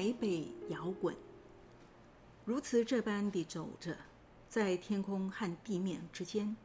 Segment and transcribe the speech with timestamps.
[0.00, 1.14] 台北摇滚，
[2.46, 3.94] 如此这般地走着，
[4.48, 6.56] 在天空和地面之间，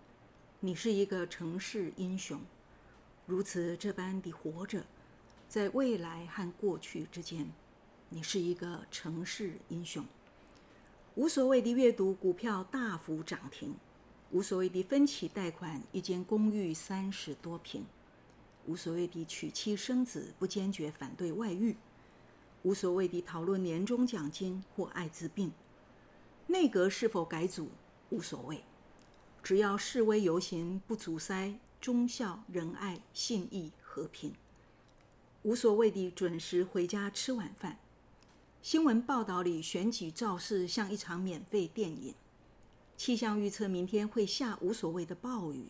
[0.61, 2.39] 你是一个城市英雄；
[3.25, 4.85] 如此这般地活着，
[5.49, 7.51] 在未来和过去之间，
[8.07, 10.05] 你是一个城市英雄。
[11.15, 13.75] 无所谓的阅读股票大幅涨停，
[14.31, 17.83] 无所谓的分期贷款一间公寓三十多平，
[18.65, 21.75] 无所谓的娶妻生子不坚决反对外遇。
[22.65, 25.51] 无所谓地讨论年终奖金或艾滋病，
[26.47, 27.69] 内阁是否改组
[28.09, 28.63] 无所谓，
[29.43, 34.33] 只要示威游行不阻塞忠孝仁爱信义和平。
[35.43, 37.77] 无所谓地准时回家吃晚饭。
[38.63, 42.15] 新闻报道里选举造势像一场免费电影。
[42.97, 45.67] 气象预测明天会下无所谓的暴雨。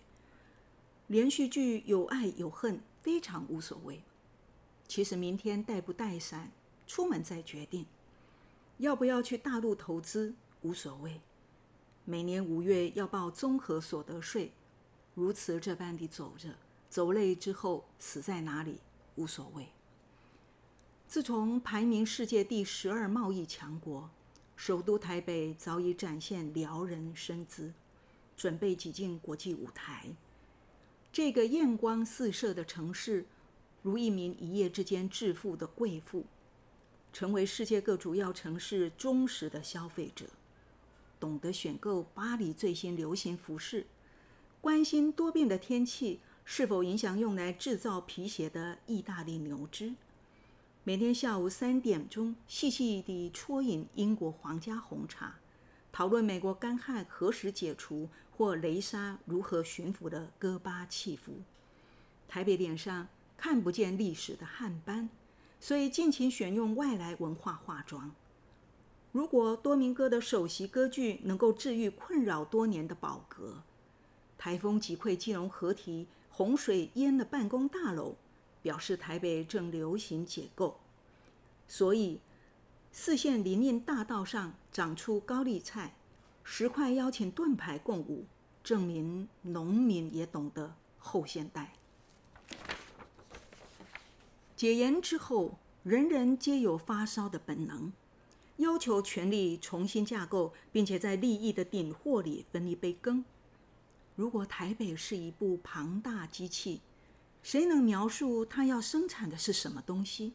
[1.07, 4.01] 连续剧有爱有恨非常无所谓。
[4.87, 6.53] 其实明天带不带伞？
[6.87, 7.85] 出门再决定，
[8.77, 11.19] 要不要去大陆投资无所谓。
[12.03, 14.51] 每年五月要报综合所得税，
[15.13, 16.49] 如此这般地走着，
[16.89, 18.79] 走累之后死在哪里
[19.15, 19.67] 无所谓。
[21.07, 24.09] 自从排名世界第十二贸易强国，
[24.55, 27.73] 首都台北早已展现撩人身姿，
[28.37, 30.09] 准备挤进国际舞台。
[31.11, 33.25] 这个艳光四射的城市，
[33.81, 36.25] 如一名一夜之间致富的贵妇。
[37.15, 40.25] 成为世界各主要城市忠实的消费者，
[41.17, 43.85] 懂得选购巴黎最新流行服饰，
[44.59, 49.93] 关心多变的天气是否影响用来制造皮鞋的意大利牛脂，
[50.83, 55.35] 每天下午三点钟细细地啜饮英国皇家红茶，
[55.93, 61.35] 讨论美国干旱何时解除或雷沙如何驯服的戈巴契服，
[62.27, 65.07] 台北脸上看不见历史的汗斑。
[65.59, 68.11] 所以尽情选用外来文化化妆。
[69.11, 73.63] 如果多明戈的首席歌剧能够治愈困扰多年的宝格，
[74.37, 78.15] 台风击溃金融河堤，洪水淹了办公大楼，
[78.61, 80.79] 表示台北正流行解构。
[81.67, 82.19] 所以
[82.91, 85.95] 四线林荫大道上长出高丽菜，
[86.43, 88.25] 十块邀请盾牌共舞，
[88.61, 91.73] 证明农民也懂得后现代。
[94.55, 97.91] 解严之后，人人皆有发烧的本能，
[98.57, 103.25] 要求权力重新架构，并且在利益的顶货里分一杯羹。
[104.15, 106.79] 如果台北是一部庞大机器，
[107.43, 110.31] 谁能描述它要生产的是什么东西？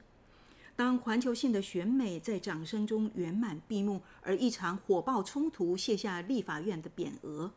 [0.77, 7.53] 当环球性的选美在掌声中圆满闭幕，而一场火爆冲突卸下立法院的匾额，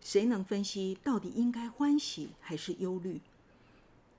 [0.00, 3.20] 谁能分析到底应该欢喜还是忧虑？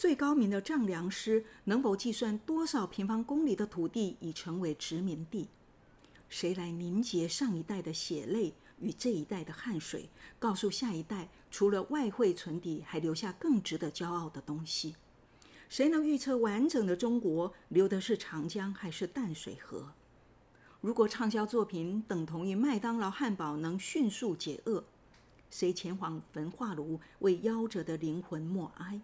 [0.01, 5.47] 最高明的丈量师能否计算多少平方公里的土地已成为殖民地？
[6.27, 14.95] 谁来凝结上一代的血泪与这一代的汗水，告诉下一代，除了外汇存底，还留下更值得骄傲的东西？
[15.69, 19.91] 谁能预测完整的中国流的是长江还是淡水河？
[20.79, 24.83] 如果畅销作品等同于麦当劳汉堡能迅速解饿，
[25.51, 28.99] 谁前往焚化炉为夭折的灵魂默哀？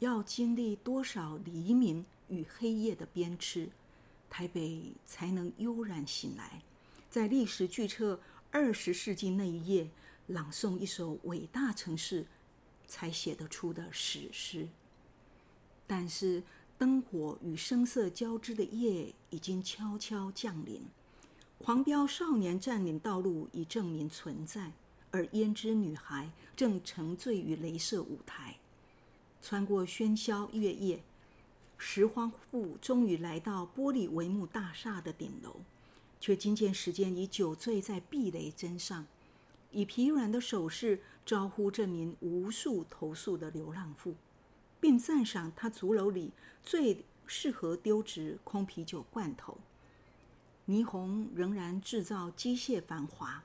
[0.00, 3.68] 要经历多少黎明与黑夜的鞭笞，
[4.28, 6.62] 台北才能悠然醒来，
[7.08, 8.20] 在历史巨册
[8.50, 9.88] 二十世纪那一页
[10.26, 12.26] 朗诵一首伟大城市
[12.86, 14.68] 才写得出的史诗？
[15.86, 16.42] 但是
[16.76, 20.82] 灯火与声色交织的夜已经悄悄降临，
[21.56, 24.72] 狂飙少年占领道路已证明存在，
[25.10, 28.58] 而胭脂女孩正沉醉于镭射舞台。
[29.48, 31.04] 穿过喧嚣月夜，
[31.78, 35.60] 拾荒妇终于来到玻璃帷幕大厦的顶楼，
[36.18, 39.06] 却惊见时间已酒醉在避雷针上，
[39.70, 44.16] 以疲软的手势招呼这名无数投诉的流浪妇，
[44.80, 46.32] 并赞赏他竹楼里
[46.64, 49.58] 最适合丢掷空啤酒罐头。
[50.66, 53.44] 霓虹仍然制造机械繁华，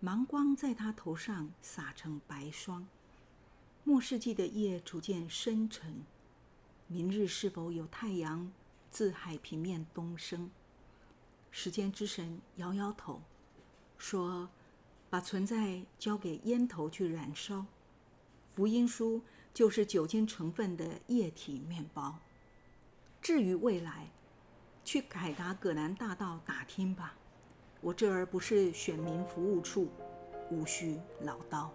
[0.00, 2.88] 芒光在他头上洒成白霜。
[3.88, 6.04] 末世纪的夜逐渐深沉，
[6.88, 8.52] 明日是否有太阳
[8.90, 10.50] 自海平面东升？
[11.50, 13.22] 时间之神摇摇头，
[13.96, 14.50] 说
[15.08, 17.64] ：“把存在交给烟头去燃烧。
[18.50, 19.22] 福音书
[19.54, 22.18] 就是酒精成分的液体面包。
[23.22, 24.10] 至于未来，
[24.84, 27.16] 去凯达葛兰大道打听吧。
[27.80, 29.88] 我这儿不是选民服务处，
[30.50, 31.70] 无需唠叨。”